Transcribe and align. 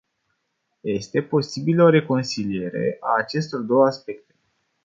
Este 0.87 1.21
posibilă 1.21 1.83
o 1.83 1.89
reconciliere 1.89 2.97
a 2.99 3.15
acestor 3.19 3.59
două 3.59 3.85
aspecte. 3.85 4.35